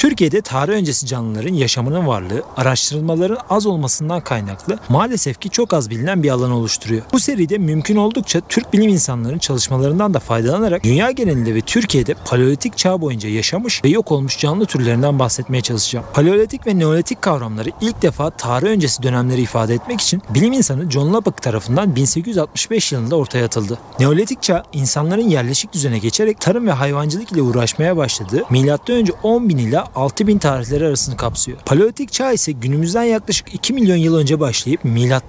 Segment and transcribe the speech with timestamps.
[0.00, 6.22] Türkiye'de tarih öncesi canlıların yaşamının varlığı araştırılmaların az olmasından kaynaklı maalesef ki çok az bilinen
[6.22, 7.02] bir alan oluşturuyor.
[7.12, 12.76] Bu seride mümkün oldukça Türk bilim insanlarının çalışmalarından da faydalanarak dünya genelinde ve Türkiye'de paleolitik
[12.76, 16.06] çağ boyunca yaşamış ve yok olmuş canlı türlerinden bahsetmeye çalışacağım.
[16.14, 21.12] Paleolitik ve neolitik kavramları ilk defa tarih öncesi dönemleri ifade etmek için bilim insanı John
[21.12, 23.78] Lubbock tarafından 1865 yılında ortaya atıldı.
[23.98, 29.04] Neolitik çağ insanların yerleşik düzene geçerek tarım ve hayvancılık ile uğraşmaya başladığı M.Ö.
[29.22, 31.58] 10 bin ila 6 bin tarihleri arasını kapsıyor.
[31.66, 35.20] Paleolitik çağ ise günümüzden yaklaşık 2 milyon yıl önce başlayıp M.Ö.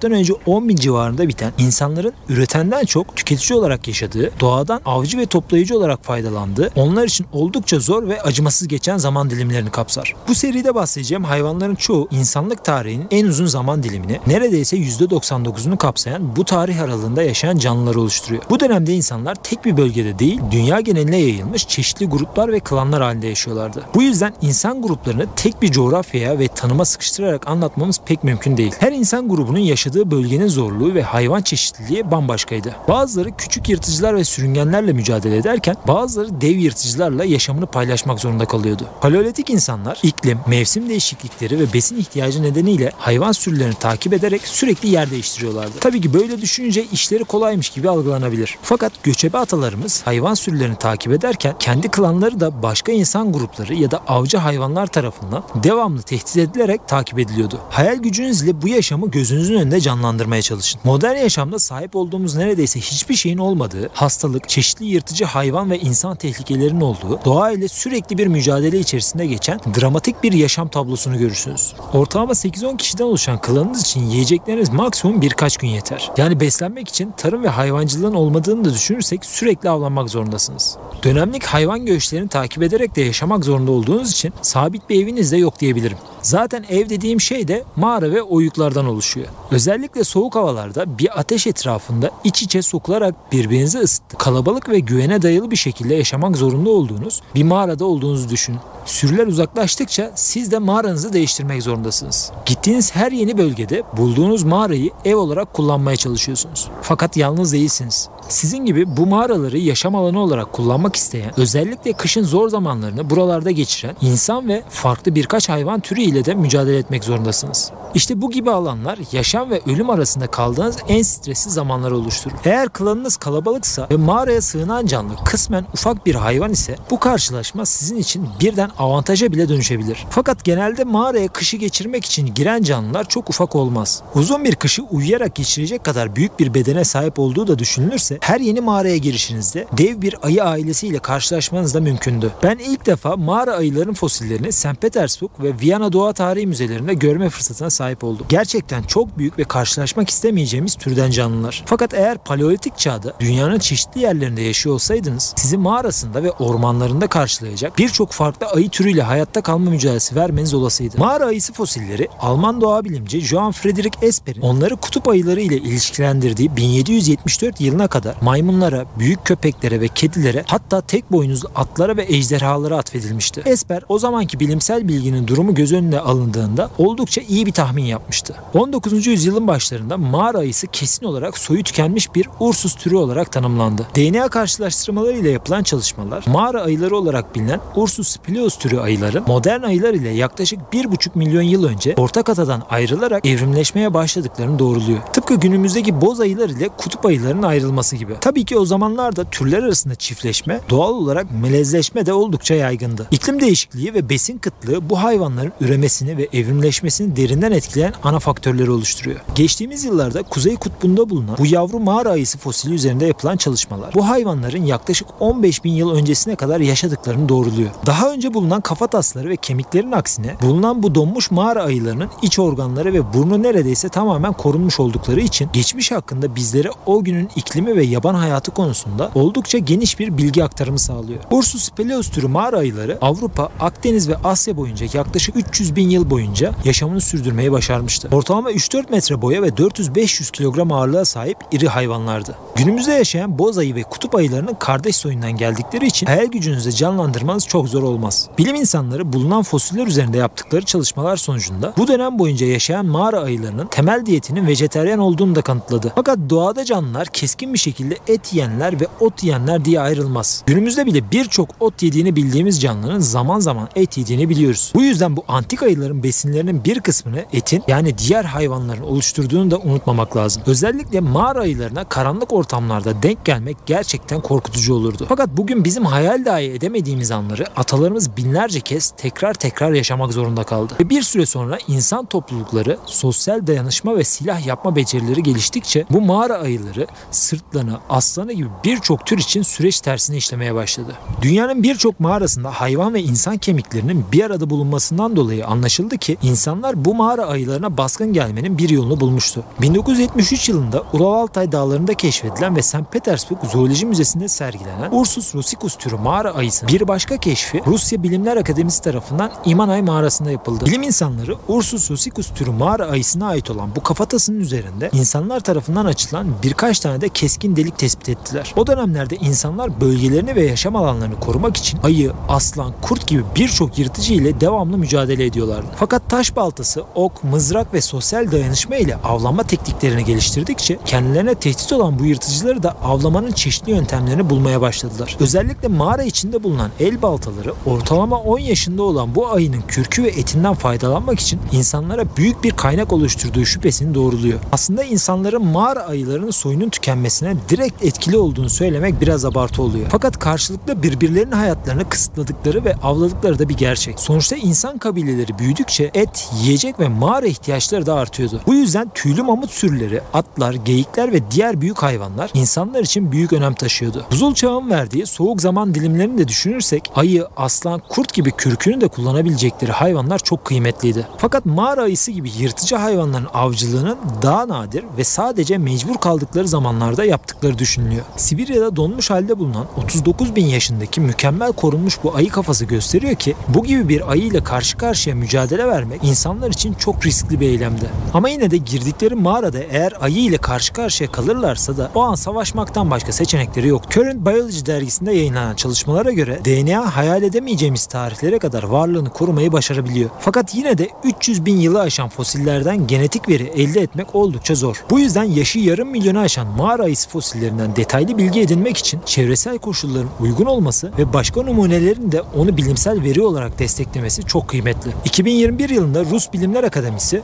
[0.46, 6.04] 10 bin civarında biten insanların üretenden çok tüketici olarak yaşadığı, doğadan avcı ve toplayıcı olarak
[6.04, 10.14] faydalandığı, onlar için oldukça zor ve acımasız geçen zaman dilimlerini kapsar.
[10.28, 16.44] Bu seride bahsedeceğim hayvanların çoğu insanlık tarihinin en uzun zaman dilimini, neredeyse %99'unu kapsayan bu
[16.44, 18.42] tarih aralığında yaşayan canlılar oluşturuyor.
[18.50, 23.26] Bu dönemde insanlar tek bir bölgede değil, dünya geneline yayılmış çeşitli gruplar ve klanlar halinde
[23.26, 23.82] yaşıyorlardı.
[23.94, 24.51] Bu yüzden insan
[24.82, 28.72] gruplarını tek bir coğrafyaya ve tanıma sıkıştırarak anlatmamız pek mümkün değil.
[28.78, 32.76] Her insan grubunun yaşadığı bölgenin zorluğu ve hayvan çeşitliliği bambaşkaydı.
[32.88, 38.86] Bazıları küçük yırtıcılar ve sürüngenlerle mücadele ederken bazıları dev yırtıcılarla yaşamını paylaşmak zorunda kalıyordu.
[39.00, 45.10] Paleolitik insanlar iklim, mevsim değişiklikleri ve besin ihtiyacı nedeniyle hayvan sürülerini takip ederek sürekli yer
[45.10, 45.72] değiştiriyorlardı.
[45.80, 48.58] Tabii ki böyle düşününce işleri kolaymış gibi algılanabilir.
[48.62, 53.98] Fakat göçebe atalarımız hayvan sürülerini takip ederken kendi klanları da başka insan grupları ya da
[54.08, 57.58] avcı hayvanlar tarafından devamlı tehdit edilerek takip ediliyordu.
[57.70, 60.80] Hayal gücünüz ile bu yaşamı gözünüzün önünde canlandırmaya çalışın.
[60.84, 66.80] Modern yaşamda sahip olduğumuz neredeyse hiçbir şeyin olmadığı, hastalık, çeşitli yırtıcı hayvan ve insan tehlikelerinin
[66.80, 71.74] olduğu, doğa ile sürekli bir mücadele içerisinde geçen dramatik bir yaşam tablosunu görürsünüz.
[71.92, 76.10] Ortalama 8-10 kişiden oluşan klanınız için yiyecekleriniz maksimum birkaç gün yeter.
[76.16, 80.76] Yani beslenmek için tarım ve hayvancılığın olmadığını da düşünürsek sürekli avlanmak zorundasınız.
[81.02, 85.60] Dönemlik hayvan göçlerini takip ederek de yaşamak zorunda olduğunuz için sabit bir eviniz de yok
[85.60, 85.96] diyebilirim.
[86.22, 89.26] Zaten ev dediğim şey de mağara ve oyuklardan oluşuyor.
[89.50, 95.50] Özellikle soğuk havalarda bir ateş etrafında iç içe sokularak birbirinizi ısıtıp kalabalık ve güvene dayalı
[95.50, 98.60] bir şekilde yaşamak zorunda olduğunuz bir mağarada olduğunuzu düşünün.
[98.86, 102.32] Sürüler uzaklaştıkça siz de mağaranızı değiştirmek zorundasınız.
[102.46, 106.68] Gittiğiniz her yeni bölgede bulduğunuz mağarayı ev olarak kullanmaya çalışıyorsunuz.
[106.82, 108.08] Fakat yalnız değilsiniz.
[108.28, 113.96] Sizin gibi bu mağaraları yaşam alanı olarak kullanmak isteyen, özellikle kışın zor zamanlarını buralarda geçiren
[114.00, 117.72] insan ve farklı birkaç hayvan türü ile de mücadele etmek zorundasınız.
[117.94, 122.34] İşte bu gibi alanlar yaşam ve ölüm arasında kaldığınız en stresli zamanları oluşturur.
[122.44, 127.96] Eğer klanınız kalabalıksa ve mağaraya sığınan canlı kısmen ufak bir hayvan ise bu karşılaşma sizin
[127.96, 130.06] için birden avantaja bile dönüşebilir.
[130.10, 134.02] Fakat genelde mağaraya kışı geçirmek için giren canlılar çok ufak olmaz.
[134.14, 138.60] Uzun bir kışı uyuyarak geçirecek kadar büyük bir bedene sahip olduğu da düşünülürse her yeni
[138.60, 142.32] mağaraya girişinizde dev bir ayı ailesiyle karşılaşmanız da mümkündü.
[142.42, 144.80] Ben ilk defa mağara ayıların fosillerini St.
[144.80, 148.26] Petersburg ve Viyana Doğa Tarihi Müzelerinde görme fırsatına sahip oldum.
[148.28, 151.62] Gerçekten çok büyük ve karşılaşmak istemeyeceğimiz türden canlılar.
[151.66, 158.10] Fakat eğer paleolitik çağda dünyanın çeşitli yerlerinde yaşıyor olsaydınız sizi mağarasında ve ormanlarında karşılayacak birçok
[158.10, 160.98] farklı ayı türüyle hayatta kalma mücadelesi vermeniz olasıydı.
[160.98, 167.60] Mağara ayısı fosilleri Alman doğa bilimci Johann Friedrich Esper'in onları kutup ayıları ile ilişkilendirdiği 1774
[167.60, 173.42] yılına kadar maymunlara, büyük köpeklere ve kedilere hatta tek boynuzlu atlara ve ejderhalara atfedilmişti.
[173.46, 178.34] Esper o zamanki bilimsel bilginin durumu göz önüne alındığında oldukça iyi bir tahmin yapmıştı.
[178.54, 179.06] 19.
[179.06, 183.86] yüzyılın başlarında mağara ayısı kesin olarak soyu tükenmiş bir Ursus türü olarak tanımlandı.
[183.96, 189.94] DNA karşılaştırmaları ile yapılan çalışmalar mağara ayıları olarak bilinen Ursus spileus türü ayıların modern ayılar
[189.94, 194.98] ile yaklaşık 1,5 milyon yıl önce ortak atadan ayrılarak evrimleşmeye başladıklarını doğruluyor.
[195.12, 198.14] Tıpkı günümüzdeki boz ayılar ile kutup ayılarının ayrılması gibi.
[198.20, 203.06] Tabii ki o zamanlarda türler arasında çiftleşme doğal olarak melezleşme de oldukça yaygındı.
[203.10, 209.20] İklim değişikliği ve besin kıtlığı bu hayvanların üremesini ve evrimleşmesini derinden etkileyen ana faktörleri oluşturuyor.
[209.34, 214.64] Geçtiğimiz yıllarda Kuzey Kutbu'nda bulunan bu yavru mağara ayısı fosili üzerinde yapılan çalışmalar bu hayvanların
[214.64, 217.70] yaklaşık 15 bin yıl öncesine kadar yaşadıklarını doğruluyor.
[217.86, 222.92] Daha önce bulunan kafa tasları ve kemiklerin aksine bulunan bu donmuş mağara ayılarının iç organları
[222.92, 228.14] ve burnu neredeyse tamamen korunmuş oldukları için geçmiş hakkında bizlere o günün iklimi ve yaban
[228.14, 231.20] hayatı konusunda oldukça geniş bir bilgi aktarımı sağlıyor.
[231.30, 236.52] Ursus speleus türü mağara ayıları Avrupa, Akdeniz ve Asya boyunca yaklaşık 300 bin yıl boyunca
[236.64, 238.08] yaşamını sürdürmeye başarmıştı.
[238.12, 242.36] Ortalama 3-4 metre boya ve 400-500 kilogram ağırlığa sahip iri hayvanlardı.
[242.56, 247.68] Günümüzde yaşayan boz ayı ve kutup ayılarının kardeş soyundan geldikleri için hayal gücünüzü canlandırmanız çok
[247.68, 248.28] zor olmaz.
[248.38, 254.06] Bilim insanları bulunan fosiller üzerinde yaptıkları çalışmalar sonucunda bu dönem boyunca yaşayan mağara ayılarının temel
[254.06, 255.92] diyetinin vejeteryan olduğunu da kanıtladı.
[255.94, 260.42] Fakat doğada canlılar keskin bir şekilde et yiyenler ve ot yiyenler diye ayrılmaz.
[260.46, 264.72] Günümüzde bile birçok ot yediğini bildiğimiz canlıların zaman zaman et yediğini biliyoruz.
[264.74, 270.16] Bu yüzden bu antik ayıların besinlerinin bir kısmını etin yani diğer hayvanların oluşturduğunu da unutmamak
[270.16, 270.42] lazım.
[270.46, 275.06] Özellikle mağara ayılarına karanlık ortamlarda denk gelmek gerçekten korkutucu olurdu.
[275.08, 280.74] Fakat bugün bizim hayal dahi edemediğimiz anları atalarımız binlerce kez tekrar tekrar yaşamak zorunda kaldı.
[280.80, 286.38] Ve bir süre sonra insan toplulukları sosyal dayanışma ve silah yapma becerileri geliştikçe bu mağara
[286.38, 290.92] ayıları sırtlanı, aslanı gibi birçok tür için süreç tersine işlemeye başladı.
[291.22, 296.94] Dünyanın birçok mağarasında hayvan ve insan kemiklerinin bir arada bulunmasından dolayı anlaşıldı ki insanlar bu
[296.94, 299.44] mağara ayılarına baskın gelmenin bir yolunu bulmuştu.
[299.60, 302.92] 1973 yılında Ural Altay dağlarında keşfedilen ve St.
[302.92, 308.82] Petersburg Zooloji Müzesi'nde sergilenen Ursus rusicus türü mağara ayısı bir başka keşfi Rusya Bilimler Akademisi
[308.82, 310.66] tarafından İmanay mağarasında yapıldı.
[310.66, 316.26] Bilim insanları Ursus rusicus türü mağara ayısına ait olan bu kafatasının üzerinde insanlar tarafından açılan
[316.42, 318.54] birkaç tane de keskin delik tespit ettiler.
[318.56, 324.14] O dönemlerde insanlar bölgelerini ve yaşam alanlarını korumak için ayı, aslan, kurt gibi birçok yırtıcı
[324.14, 325.66] ile devamlı mücadele ediyorlardı.
[325.76, 331.98] Fakat taş baltası, ok, mızrak ve sosyal dayanışma ile avlanma tekniklerini geliştirdikçe kendilerine tehdit olan
[331.98, 335.16] bu yırtıcıları da avlamanın çeşitli yöntemlerini bulmaya başladılar.
[335.20, 340.54] Özellikle mağara içinde bulunan el baltaları ortalama 10 yaşında olan bu ayının kürkü ve etinden
[340.54, 344.38] faydalanmak için insanlara büyük bir kaynak oluşturduğu şüphesini doğruluyor.
[344.52, 349.86] Aslında insanların mağara ayılarının soyunun tükenmesine direkt etkili olduğunu söylemek biraz abartı oluyor.
[349.90, 354.00] Fakat karşılıklı birbirlerinin hayatlarını kısıtladıkları ve avladıkları da bir gerçek.
[354.00, 358.40] Sonuçta insan kabileleri büyüdükçe et, yiyecek ve mağara ihtiyaçları da artıyordu.
[358.46, 363.54] Bu yüzden tüylü mamut sürüleri, atlar, geyikler ve diğer büyük hayvanlar insanlar için büyük önem
[363.54, 364.06] taşıyordu.
[364.10, 369.72] Buzul çağın verdiği soğuk zaman dilimlerini de düşünürsek ayı, aslan, kurt gibi kürkünü de kullanabilecekleri
[369.72, 371.06] hayvanlar çok kıymetliydi.
[371.18, 377.58] Fakat mağara ayısı gibi yırtıcı hayvanların avcılığının daha nadir ve sadece mecbur kaldıkları zamanlarda yaptıkları
[377.58, 378.04] düşünülüyor.
[378.16, 383.64] Sibirya'da donmuş halde bulunan 39 bin yaşındaki mükemmel korunmuş bu ayı kafası gösteriyor ki bu
[383.64, 387.90] gibi bir ayı ile karşı karşıya mücadele vermek insanlar için çok riskli bir eylemdi.
[388.14, 392.90] Ama yine de girdikleri mağarada eğer ayı ile karşı karşıya kalırlarsa da o an savaşmaktan
[392.90, 393.82] başka seçenekleri yok.
[393.90, 400.10] Current Biology dergisinde yayınlanan çalışmalara göre DNA hayal edemeyeceğimiz tarihlere kadar varlığını korumayı başarabiliyor.
[400.20, 404.84] Fakat yine de 300 bin yılı aşan fosillerden genetik veri elde etmek oldukça zor.
[404.90, 410.08] Bu yüzden yaşı yarım milyonu aşan mağara ayısı fosillerinden detaylı bilgi edinmek için çevresel koşulların
[410.20, 414.90] uygun olması ve başka numunelerin de onu bilimsel veri olarak desteklemesi çok kıymetli.
[415.04, 416.81] 2021 yılında Rus Bilimler Akademisi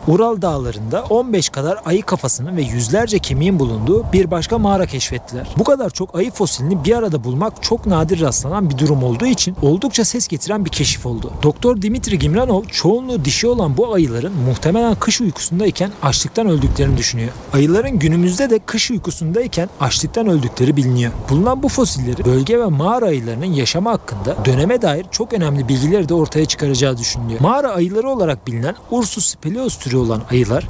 [0.08, 5.48] Ural Dağları'nda 15 kadar ayı kafasının ve yüzlerce kemiğin bulunduğu bir başka mağara keşfettiler.
[5.58, 9.56] Bu kadar çok ayı fosilini bir arada bulmak çok nadir rastlanan bir durum olduğu için
[9.62, 11.32] oldukça ses getiren bir keşif oldu.
[11.42, 17.30] Doktor Dimitri Gimranov çoğunluğu dişi olan bu ayıların muhtemelen kış uykusundayken açlıktan öldüklerini düşünüyor.
[17.52, 21.12] Ayıların günümüzde de kış uykusundayken açlıktan öldükleri biliniyor.
[21.30, 26.14] Bulunan bu fosilleri bölge ve mağara ayılarının yaşamı hakkında döneme dair çok önemli bilgileri de
[26.14, 27.40] ortaya çıkaracağı düşünülüyor.
[27.40, 30.64] Mağara ayıları olarak bilinen Ursus speleus türü olan ayılar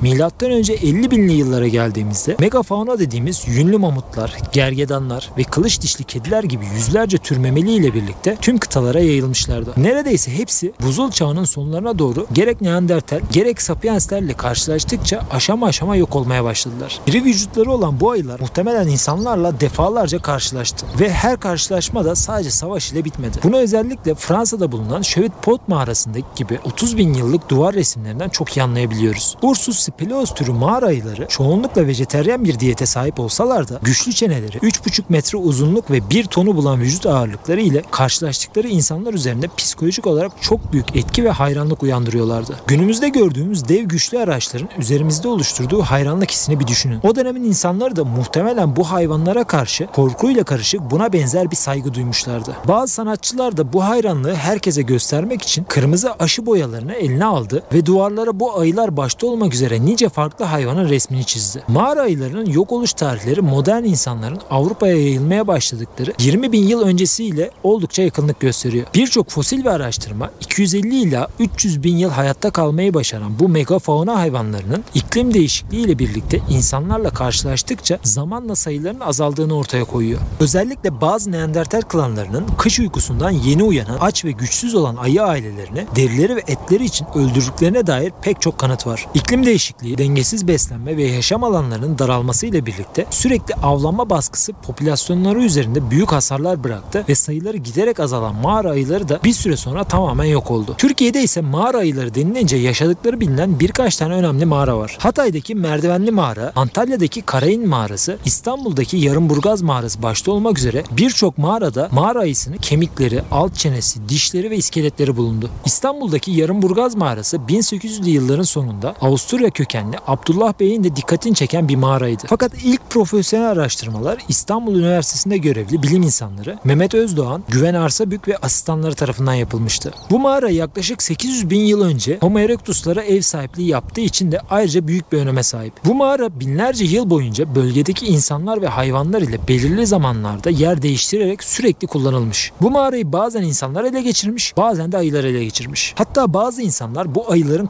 [0.50, 6.66] önce 50 binli yıllara geldiğimizde megafauna dediğimiz yünlü mamutlar, gergedanlar ve kılıç dişli kediler gibi
[6.74, 9.74] yüzlerce tür memeli ile birlikte tüm kıtalara yayılmışlardı.
[9.76, 16.44] Neredeyse hepsi buzul çağının sonlarına doğru gerek Neandertal gerek Sapienslerle karşılaştıkça aşama aşama yok olmaya
[16.44, 17.00] başladılar.
[17.06, 22.92] İri vücutları olan bu ayılar muhtemelen insanlarla defalarca karşılaştı ve her karşılaşma da sadece savaş
[22.92, 23.38] ile bitmedi.
[23.42, 28.67] Bunu özellikle Fransa'da bulunan Chevit Pot mağarasındaki gibi 30 bin yıllık duvar resimlerinden çok iyi
[28.68, 29.36] anlayabiliyoruz.
[29.42, 35.02] Ursus speleus türü mağara ayıları çoğunlukla vejeteryan bir diyete sahip olsalar da güçlü çeneleri, 3,5
[35.08, 40.72] metre uzunluk ve 1 tonu bulan vücut ağırlıkları ile karşılaştıkları insanlar üzerinde psikolojik olarak çok
[40.72, 42.56] büyük etki ve hayranlık uyandırıyorlardı.
[42.66, 47.00] Günümüzde gördüğümüz dev güçlü araçların üzerimizde oluşturduğu hayranlık hissini bir düşünün.
[47.02, 52.56] O dönemin insanları da muhtemelen bu hayvanlara karşı korkuyla karışık buna benzer bir saygı duymuşlardı.
[52.68, 58.40] Bazı sanatçılar da bu hayranlığı herkese göstermek için kırmızı aşı boyalarını eline aldı ve duvarlara
[58.40, 61.62] bu ayılar başta olmak üzere nice farklı hayvanın resmini çizdi.
[61.68, 68.02] Mağara ayılarının yok oluş tarihleri modern insanların Avrupa'ya yayılmaya başladıkları 20 bin yıl öncesiyle oldukça
[68.02, 68.86] yakınlık gösteriyor.
[68.94, 74.84] Birçok fosil ve araştırma 250 ila 300 bin yıl hayatta kalmayı başaran bu megafauna hayvanlarının
[74.94, 80.20] iklim değişikliği ile birlikte insanlarla karşılaştıkça zamanla sayılarının azaldığını ortaya koyuyor.
[80.40, 86.36] Özellikle bazı Neandertal klanlarının kış uykusundan yeni uyanan aç ve güçsüz olan ayı ailelerini derileri
[86.36, 89.06] ve etleri için öldürdüklerine dair pek pek çok kanıt var.
[89.14, 95.90] İklim değişikliği, dengesiz beslenme ve yaşam alanlarının daralması ile birlikte sürekli avlanma baskısı popülasyonları üzerinde
[95.90, 100.50] büyük hasarlar bıraktı ve sayıları giderek azalan mağara ayıları da bir süre sonra tamamen yok
[100.50, 100.74] oldu.
[100.78, 104.96] Türkiye'de ise mağara ayıları denilince yaşadıkları bilinen birkaç tane önemli mağara var.
[105.00, 112.20] Hatay'daki Merdivenli Mağara, Antalya'daki Karayin Mağarası, İstanbul'daki Yarımburgaz Mağarası başta olmak üzere birçok mağarada mağara
[112.20, 115.50] ayısının kemikleri, alt çenesi, dişleri ve iskeletleri bulundu.
[115.64, 122.22] İstanbul'daki Yarımburgaz Mağarası 1800'lü yılların sonunda Avusturya kökenli Abdullah Bey'in de dikkatini çeken bir mağaraydı.
[122.26, 128.94] Fakat ilk profesyonel araştırmalar İstanbul Üniversitesi'nde görevli bilim insanları Mehmet Özdoğan, Güven Arsabük ve asistanları
[128.94, 129.92] tarafından yapılmıştı.
[130.10, 134.86] Bu mağara yaklaşık 800 bin yıl önce Homo erectus'lara ev sahipliği yaptığı için de ayrıca
[134.86, 135.72] büyük bir öneme sahip.
[135.84, 141.86] Bu mağara binlerce yıl boyunca bölgedeki insanlar ve hayvanlar ile belirli zamanlarda yer değiştirerek sürekli
[141.86, 142.52] kullanılmış.
[142.60, 145.94] Bu mağarayı bazen insanlar ele geçirmiş, bazen de ayılar ele geçirmiş.
[145.98, 147.66] Hatta bazı insanlar bu ayıların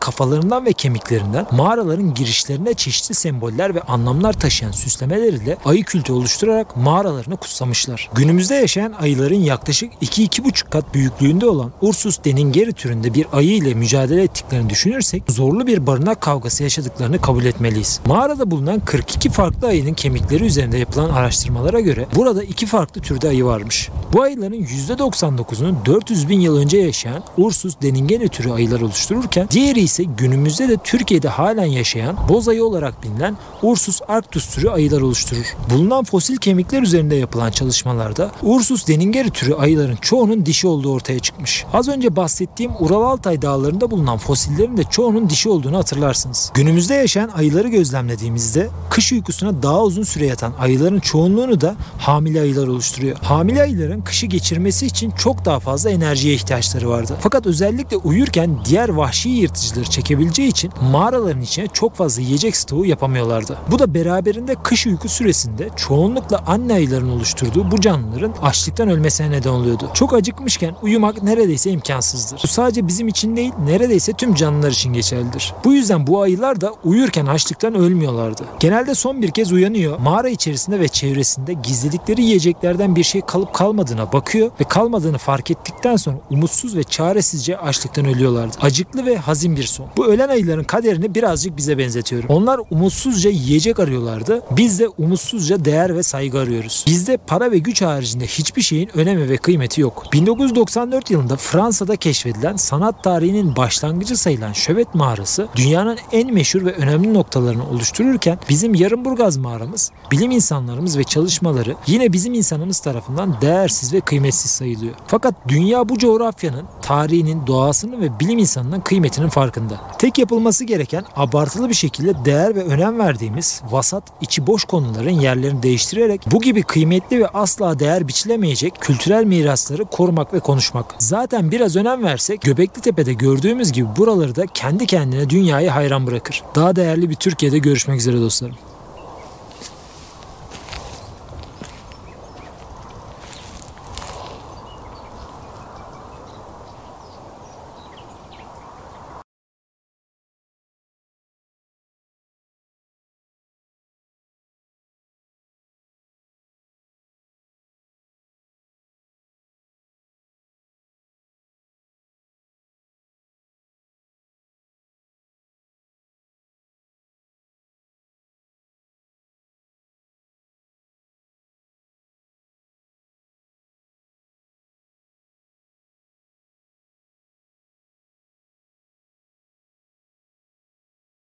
[0.49, 6.77] kafalarından ve kemiklerinden mağaraların girişlerine çeşitli semboller ve anlamlar taşıyan süslemeler ile ayı kültü oluşturarak
[6.77, 8.11] mağaralarını kutsamışlar.
[8.15, 14.23] Günümüzde yaşayan ayıların yaklaşık 2-2,5 kat büyüklüğünde olan Ursus deningeri türünde bir ayı ile mücadele
[14.23, 18.01] ettiklerini düşünürsek zorlu bir barınak kavgası yaşadıklarını kabul etmeliyiz.
[18.07, 23.45] Mağarada bulunan 42 farklı ayının kemikleri üzerinde yapılan araştırmalara göre burada iki farklı türde ayı
[23.45, 23.89] varmış.
[24.13, 30.05] Bu ayıların %99'unu 400 bin yıl önce yaşayan Ursus deningeri türü ayılar oluştururken diğeri ise
[30.05, 35.57] günümüzde de Türkiye'de halen yaşayan boz ayı olarak bilinen Ursus arctus türü ayılar oluşturur.
[35.71, 41.65] Bulunan fosil kemikler üzerinde yapılan çalışmalarda Ursus deningeri türü ayıların çoğunun dişi olduğu ortaya çıkmış.
[41.73, 46.53] Az önce bahsettiğim Ural Altay dağlarında bulunan fosillerin de çoğunun dişi olduğunu hatırlarsınız.
[46.55, 52.67] Günümüzde yaşayan ayıları gözlemlediğimizde kış uykusuna daha uzun süre yatan ayıların çoğunluğunu da hamile ayılar
[52.69, 53.17] oluşturuyor.
[53.23, 57.17] Hamile ayıların kışı geçirmesi için çok daha fazla enerjiye ihtiyaçları vardı.
[57.21, 59.91] Fakat özellikle uyurken diğer vahşi yırtıcıları
[60.29, 63.59] çekebileceği için mağaraların içine çok fazla yiyecek stoğu yapamıyorlardı.
[63.71, 69.51] Bu da beraberinde kış uyku süresinde çoğunlukla anne ayıların oluşturduğu bu canlıların açlıktan ölmesine neden
[69.51, 69.91] oluyordu.
[69.95, 72.41] Çok acıkmışken uyumak neredeyse imkansızdır.
[72.45, 75.55] Bu sadece bizim için değil neredeyse tüm canlılar için geçerlidir.
[75.65, 78.45] Bu yüzden bu ayılar da uyurken açlıktan ölmüyorlardı.
[78.61, 84.13] Genelde son bir kez uyanıyor, mağara içerisinde ve çevresinde gizledikleri yiyeceklerden bir şey kalıp kalmadığına
[84.13, 88.57] bakıyor ve kalmadığını fark ettikten sonra umutsuz ve çaresizce açlıktan ölüyorlardı.
[88.61, 89.87] Acıklı ve hazin bir son.
[89.97, 92.29] Bu ölen ayıların kaderini birazcık bize benzetiyorum.
[92.29, 94.43] Onlar umutsuzca yiyecek arıyorlardı.
[94.51, 96.85] Biz de umutsuzca değer ve saygı arıyoruz.
[96.87, 100.05] Bizde para ve güç haricinde hiçbir şeyin önemi ve kıymeti yok.
[100.13, 107.15] 1994 yılında Fransa'da keşfedilen sanat tarihinin başlangıcı sayılan Şövet mağarası dünyanın en meşhur ve önemli
[107.15, 114.01] noktalarını oluştururken bizim Yarımburgaz mağaramız, bilim insanlarımız ve çalışmaları yine bizim insanımız tarafından değersiz ve
[114.01, 114.95] kıymetsiz sayılıyor.
[115.07, 119.81] Fakat dünya bu coğrafyanın, tarihinin, doğasının ve bilim insanının kıymetinin farkında.
[120.09, 125.63] Tek yapılması gereken abartılı bir şekilde değer ve önem verdiğimiz vasat, içi boş konuların yerlerini
[125.63, 130.95] değiştirerek bu gibi kıymetli ve asla değer biçilemeyecek kültürel mirasları korumak ve konuşmak.
[130.99, 136.43] Zaten biraz önem versek Göbekli Tepe'de gördüğümüz gibi buraları da kendi kendine dünyayı hayran bırakır.
[136.55, 138.57] Daha değerli bir Türkiye'de görüşmek üzere dostlarım.